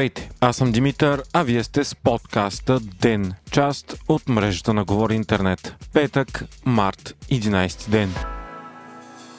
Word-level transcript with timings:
Здравейте, 0.00 0.30
аз 0.40 0.56
съм 0.56 0.72
Димитър, 0.72 1.22
а 1.32 1.42
вие 1.42 1.64
сте 1.64 1.84
с 1.84 1.94
подкаста 1.94 2.80
ДЕН, 2.80 3.34
част 3.50 3.96
от 4.08 4.28
мрежата 4.28 4.74
на 4.74 4.84
Говори 4.84 5.14
Интернет. 5.14 5.74
Петък, 5.92 6.44
март, 6.64 7.16
11 7.30 7.88
ден. 7.90 8.14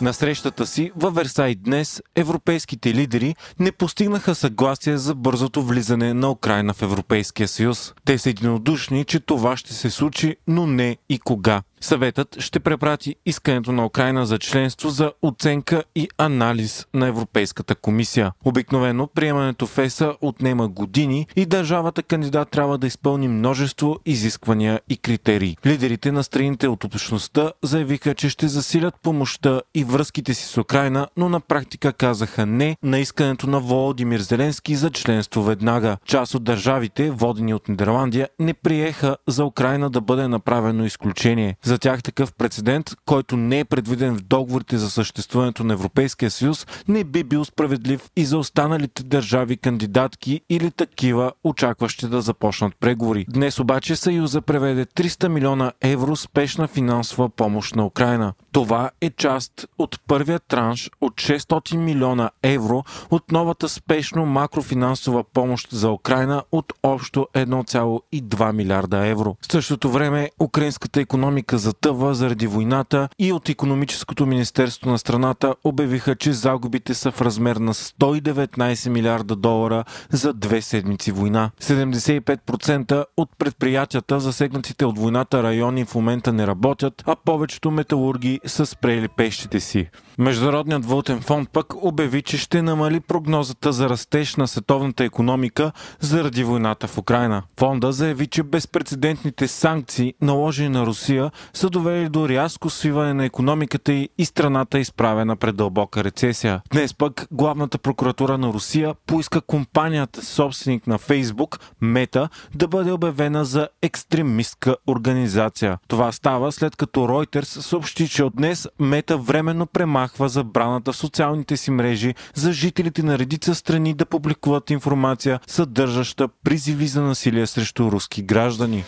На 0.00 0.12
срещата 0.12 0.66
си 0.66 0.92
във 0.96 1.14
Версай 1.14 1.54
днес 1.54 2.02
европейските 2.16 2.94
лидери 2.94 3.34
не 3.58 3.72
постигнаха 3.72 4.34
съгласие 4.34 4.96
за 4.96 5.14
бързото 5.14 5.62
влизане 5.62 6.14
на 6.14 6.30
Украина 6.30 6.74
в 6.74 6.82
Европейския 6.82 7.48
съюз. 7.48 7.94
Те 8.04 8.18
са 8.18 8.30
единодушни, 8.30 9.04
че 9.04 9.20
това 9.20 9.56
ще 9.56 9.74
се 9.74 9.90
случи, 9.90 10.36
но 10.46 10.66
не 10.66 10.96
и 11.08 11.18
кога. 11.18 11.62
Съветът 11.82 12.40
ще 12.40 12.60
препрати 12.60 13.16
искането 13.26 13.72
на 13.72 13.86
Украина 13.86 14.26
за 14.26 14.38
членство 14.38 14.88
за 14.88 15.12
оценка 15.22 15.84
и 15.94 16.08
анализ 16.18 16.86
на 16.94 17.06
Европейската 17.06 17.74
комисия. 17.74 18.32
Обикновено 18.44 19.06
приемането 19.06 19.66
в 19.66 19.78
ЕСА 19.78 20.14
отнема 20.20 20.68
години 20.68 21.26
и 21.36 21.46
държавата 21.46 22.02
кандидат 22.02 22.50
трябва 22.50 22.78
да 22.78 22.86
изпълни 22.86 23.28
множество 23.28 23.96
изисквания 24.06 24.80
и 24.88 24.96
критерии. 24.96 25.56
Лидерите 25.66 26.12
на 26.12 26.24
страните 26.24 26.68
от 26.68 26.84
общността 26.84 27.52
заявиха, 27.62 28.14
че 28.14 28.28
ще 28.28 28.48
засилят 28.48 28.94
помощта 29.02 29.60
и 29.74 29.84
връзките 29.84 30.34
си 30.34 30.44
с 30.44 30.58
Украина, 30.58 31.08
но 31.16 31.28
на 31.28 31.40
практика 31.40 31.92
казаха 31.92 32.46
не 32.46 32.76
на 32.82 32.98
искането 32.98 33.46
на 33.46 33.60
Володимир 33.60 34.20
Зеленски 34.20 34.74
за 34.74 34.90
членство 34.90 35.42
веднага. 35.42 35.96
Част 36.04 36.34
от 36.34 36.44
държавите, 36.44 37.10
водени 37.10 37.54
от 37.54 37.68
Нидерландия, 37.68 38.28
не 38.38 38.54
приеха 38.54 39.16
за 39.28 39.44
Украина 39.44 39.90
да 39.90 40.00
бъде 40.00 40.28
направено 40.28 40.84
изключение. 40.84 41.56
За 41.72 41.78
тях 41.78 42.02
такъв 42.02 42.32
прецедент, 42.32 42.90
който 43.06 43.36
не 43.36 43.58
е 43.58 43.64
предвиден 43.64 44.16
в 44.16 44.20
договорите 44.20 44.78
за 44.78 44.90
съществуването 44.90 45.64
на 45.64 45.72
Европейския 45.72 46.30
съюз, 46.30 46.66
не 46.88 47.04
би 47.04 47.24
бил 47.24 47.44
справедлив 47.44 48.10
и 48.16 48.24
за 48.24 48.38
останалите 48.38 49.02
държави 49.02 49.56
кандидатки 49.56 50.40
или 50.48 50.70
такива, 50.70 51.32
очакващи 51.44 52.08
да 52.08 52.22
започнат 52.22 52.76
преговори. 52.80 53.26
Днес 53.28 53.60
обаче 53.60 53.96
Съюза 53.96 54.40
преведе 54.42 54.86
300 54.86 55.28
милиона 55.28 55.72
евро 55.80 56.16
спешна 56.16 56.68
финансова 56.68 57.28
помощ 57.28 57.76
на 57.76 57.86
Украина. 57.86 58.34
Това 58.52 58.90
е 59.00 59.10
част 59.10 59.66
от 59.78 60.00
първия 60.06 60.38
транш 60.38 60.90
от 61.00 61.14
600 61.14 61.76
милиона 61.76 62.30
евро 62.42 62.84
от 63.10 63.32
новата 63.32 63.68
спешно 63.68 64.26
макрофинансова 64.26 65.24
помощ 65.24 65.68
за 65.70 65.90
Украина 65.90 66.42
от 66.52 66.72
общо 66.82 67.28
1,2 67.34 68.52
милиарда 68.52 69.06
евро. 69.06 69.36
В 69.40 69.52
същото 69.52 69.90
време 69.90 70.30
украинската 70.40 71.00
економика 71.00 71.58
затъва 71.58 72.14
заради 72.14 72.46
войната 72.46 73.08
и 73.18 73.32
от 73.32 73.48
економическото 73.48 74.26
министерство 74.26 74.90
на 74.90 74.98
страната 74.98 75.54
обявиха, 75.64 76.16
че 76.16 76.32
загубите 76.32 76.94
са 76.94 77.10
в 77.10 77.20
размер 77.20 77.56
на 77.56 77.74
119 77.74 78.88
милиарда 78.88 79.36
долара 79.36 79.84
за 80.10 80.32
две 80.32 80.62
седмици 80.62 81.12
война. 81.12 81.50
75% 81.60 83.04
от 83.16 83.30
предприятията, 83.38 84.20
засегнатите 84.20 84.84
от 84.84 84.98
войната 84.98 85.42
райони 85.42 85.84
в 85.84 85.94
момента 85.94 86.32
не 86.32 86.46
работят, 86.46 87.02
а 87.06 87.16
повечето 87.16 87.70
металурги 87.70 88.40
са 88.46 88.66
спрели 88.66 89.08
пещите 89.08 89.60
си. 89.60 89.88
Международният 90.18 90.86
валутен 90.86 91.20
фонд 91.20 91.50
пък 91.50 91.84
обяви, 91.84 92.22
че 92.22 92.38
ще 92.38 92.62
намали 92.62 93.00
прогнозата 93.00 93.72
за 93.72 93.88
растеж 93.88 94.36
на 94.36 94.48
световната 94.48 95.04
економика 95.04 95.72
заради 96.00 96.44
войната 96.44 96.86
в 96.86 96.98
Украина. 96.98 97.42
Фонда 97.58 97.92
заяви, 97.92 98.26
че 98.26 98.42
безпредседентните 98.42 99.48
санкции, 99.48 100.14
наложени 100.20 100.68
на 100.68 100.86
Русия, 100.86 101.30
са 101.52 101.70
довели 101.70 102.08
до 102.08 102.28
рязко 102.28 102.70
свиване 102.70 103.14
на 103.14 103.24
економиката 103.24 103.92
и 103.92 104.24
страната 104.24 104.78
е 104.78 104.80
изправена 104.80 105.36
пред 105.36 105.56
дълбока 105.56 106.04
рецесия. 106.04 106.62
Днес 106.72 106.94
пък 106.94 107.26
главната 107.30 107.78
прокуратура 107.78 108.38
на 108.38 108.48
Русия 108.48 108.94
поиска 109.06 109.40
компанията, 109.40 110.24
собственик 110.24 110.86
на 110.86 110.98
Фейсбук, 110.98 111.60
Мета, 111.80 112.28
да 112.54 112.68
бъде 112.68 112.92
обявена 112.92 113.44
за 113.44 113.68
екстремистка 113.82 114.76
организация. 114.86 115.78
Това 115.88 116.12
става 116.12 116.52
след 116.52 116.76
като 116.76 117.00
Reuters 117.00 117.60
съобщи, 117.60 118.08
че 118.08 118.24
от 118.24 118.31
днес 118.36 118.68
Мета 118.78 119.18
временно 119.18 119.66
премахва 119.66 120.28
забраната 120.28 120.92
в 120.92 120.96
социалните 120.96 121.56
си 121.56 121.70
мрежи 121.70 122.14
за 122.34 122.52
жителите 122.52 123.02
на 123.02 123.18
редица 123.18 123.54
страни 123.54 123.94
да 123.94 124.06
публикуват 124.06 124.70
информация, 124.70 125.40
съдържаща 125.46 126.28
призиви 126.44 126.86
за 126.86 127.02
насилие 127.02 127.46
срещу 127.46 127.92
руски 127.92 128.22
граждани. 128.22 128.84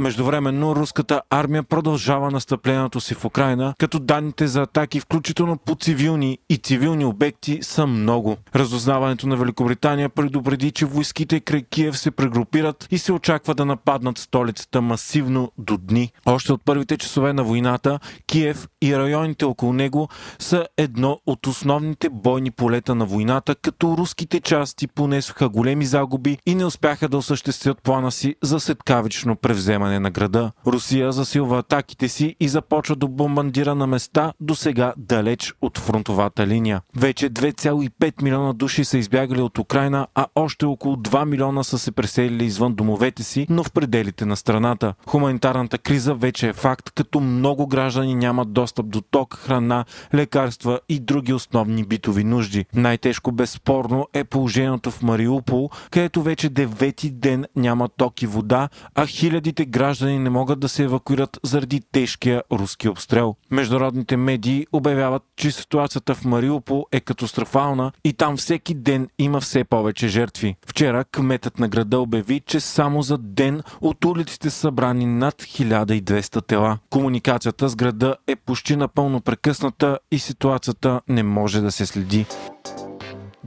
Междувременно 0.00 0.76
руската 0.76 1.22
армия 1.30 1.62
продължава 1.62 2.30
настъплението 2.30 3.00
си 3.00 3.14
в 3.14 3.24
Украина, 3.24 3.74
като 3.78 3.98
данните 3.98 4.46
за 4.46 4.62
атаки, 4.62 5.00
включително 5.00 5.56
по 5.56 5.74
цивилни 5.74 6.38
и 6.48 6.56
цивилни 6.56 7.04
обекти, 7.04 7.58
са 7.62 7.86
много. 7.86 8.36
Разузнаването 8.54 9.26
на 9.26 9.36
Великобритания 9.36 10.08
предупреди, 10.08 10.70
че 10.70 10.86
войските 10.86 11.40
край 11.40 11.62
Киев 11.62 11.98
се 11.98 12.10
прегрупират 12.10 12.88
и 12.90 12.98
се 12.98 13.12
очаква 13.12 13.54
да 13.54 13.64
нападнат 13.64 14.18
столицата 14.18 14.80
масивно 14.82 15.52
до 15.58 15.76
дни. 15.76 16.12
Още 16.26 16.52
от 16.52 16.64
първите 16.64 16.96
часове 16.96 17.32
на 17.32 17.44
войната, 17.44 17.98
Киев 18.26 18.68
и 18.82 18.96
районите 18.96 19.44
около 19.44 19.72
него 19.72 20.08
са 20.38 20.66
едно 20.76 21.20
от 21.26 21.46
основните 21.46 22.08
бойни 22.08 22.50
полета 22.50 22.94
на 22.94 23.06
войната, 23.06 23.54
като 23.54 23.96
руските 23.98 24.40
части 24.40 24.86
понесоха 24.86 25.48
големи 25.48 25.84
загуби 25.84 26.38
и 26.46 26.54
не 26.54 26.64
успяха 26.64 27.08
да 27.08 27.16
осъществят 27.16 27.82
плана 27.82 28.12
си 28.12 28.34
за 28.42 28.60
светкавично 28.60 29.36
превземане 29.36 29.87
вземане 29.88 30.00
на 30.00 30.10
града. 30.10 30.52
Русия 30.66 31.12
засилва 31.12 31.58
атаките 31.58 32.08
си 32.08 32.36
и 32.40 32.48
започва 32.48 32.96
да 32.96 33.06
бомбандира 33.06 33.74
на 33.74 33.86
места 33.86 34.32
до 34.40 34.54
сега 34.54 34.94
далеч 34.96 35.54
от 35.62 35.78
фронтовата 35.78 36.46
линия. 36.46 36.80
Вече 36.96 37.30
2,5 37.30 38.22
милиона 38.22 38.52
души 38.52 38.84
са 38.84 38.98
избягали 38.98 39.40
от 39.40 39.58
Украина, 39.58 40.06
а 40.14 40.26
още 40.34 40.66
около 40.66 40.96
2 40.96 41.24
милиона 41.24 41.64
са 41.64 41.78
се 41.78 41.92
преселили 41.92 42.44
извън 42.44 42.74
домовете 42.74 43.22
си, 43.22 43.46
но 43.50 43.64
в 43.64 43.72
пределите 43.72 44.24
на 44.24 44.36
страната. 44.36 44.94
Хуманитарната 45.06 45.78
криза 45.78 46.14
вече 46.14 46.48
е 46.48 46.52
факт, 46.52 46.90
като 46.90 47.20
много 47.20 47.66
граждани 47.66 48.14
нямат 48.14 48.52
достъп 48.52 48.86
до 48.88 49.00
ток, 49.00 49.34
храна, 49.34 49.84
лекарства 50.14 50.80
и 50.88 51.00
други 51.00 51.32
основни 51.32 51.84
битови 51.84 52.24
нужди. 52.24 52.66
Най-тежко 52.74 53.32
безспорно 53.32 54.06
е 54.12 54.24
положението 54.24 54.90
в 54.90 55.02
Мариупол, 55.02 55.70
където 55.90 56.22
вече 56.22 56.48
девети 56.48 57.10
ден 57.10 57.44
няма 57.56 57.88
ток 57.88 58.22
и 58.22 58.26
вода, 58.26 58.68
а 58.94 59.06
хилядите 59.06 59.64
граждани 59.78 60.18
не 60.18 60.30
могат 60.30 60.60
да 60.60 60.68
се 60.68 60.82
евакуират 60.82 61.38
заради 61.44 61.80
тежкия 61.92 62.42
руски 62.52 62.88
обстрел. 62.88 63.34
Международните 63.50 64.16
медии 64.16 64.66
обявяват, 64.72 65.22
че 65.36 65.50
ситуацията 65.50 66.14
в 66.14 66.24
Мариупол 66.24 66.86
е 66.92 67.00
катастрофална 67.00 67.92
и 68.04 68.12
там 68.12 68.36
всеки 68.36 68.74
ден 68.74 69.08
има 69.18 69.40
все 69.40 69.64
повече 69.64 70.08
жертви. 70.08 70.56
Вчера 70.66 71.04
кметът 71.04 71.58
на 71.58 71.68
града 71.68 71.98
обяви, 71.98 72.40
че 72.40 72.60
само 72.60 73.02
за 73.02 73.18
ден 73.18 73.62
от 73.80 74.04
улиците 74.04 74.50
са 74.50 74.58
събрани 74.58 75.06
над 75.06 75.34
1200 75.34 76.46
тела. 76.46 76.78
Комуникацията 76.90 77.68
с 77.68 77.76
града 77.76 78.16
е 78.26 78.36
почти 78.36 78.76
напълно 78.76 79.20
прекъсната 79.20 79.98
и 80.10 80.18
ситуацията 80.18 81.00
не 81.08 81.22
може 81.22 81.60
да 81.60 81.72
се 81.72 81.86
следи. 81.86 82.26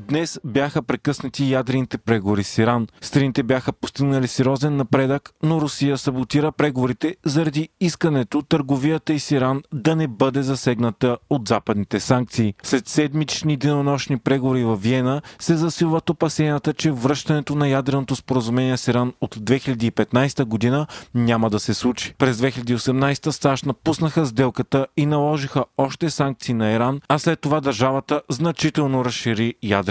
Днес 0.08 0.40
бяха 0.44 0.82
прекъснати 0.82 1.52
ядрените 1.52 1.98
преговори 1.98 2.44
с 2.44 2.58
Иран. 2.58 2.88
Страните 3.02 3.44
бяха 3.44 3.74
постигнали 3.74 4.28
сериозен 4.28 4.78
напредък, 4.78 5.30
но 5.44 5.62
Русия 5.62 5.98
саботира 5.98 6.52
преговорите 6.52 7.16
заради 7.26 7.70
искането 7.80 8.42
търговията 8.42 9.14
и 9.14 9.20
с 9.20 9.32
Иран 9.32 9.62
да 9.74 9.96
не 9.96 10.08
бъде 10.08 10.44
засегната 10.44 11.18
от 11.30 11.48
западните 11.48 12.00
санкции. 12.00 12.54
След 12.64 12.88
седмични 12.88 13.58
денонощни 13.58 14.18
преговори 14.18 14.64
в 14.64 14.76
Виена 14.76 15.22
се 15.40 15.56
засилват 15.56 16.10
опасенията, 16.10 16.74
че 16.74 16.92
връщането 16.92 17.56
на 17.56 17.68
ядреното 17.68 18.16
споразумение 18.16 18.78
с 18.78 18.88
Иран 18.88 19.14
от 19.22 19.36
2015 19.36 20.46
година 20.46 20.88
няма 21.16 21.50
да 21.50 21.60
се 21.60 21.74
случи. 21.74 22.14
През 22.18 22.38
2018 22.38 23.30
САЩ 23.30 23.66
напуснаха 23.66 24.26
сделката 24.26 24.88
и 24.98 25.06
наложиха 25.06 25.66
още 25.78 26.10
санкции 26.10 26.54
на 26.54 26.72
Иран, 26.72 27.02
а 27.10 27.20
след 27.20 27.40
това 27.40 27.62
държавата 27.62 28.22
значително 28.30 29.06
разшири 29.06 29.54
ядрената 29.64 29.91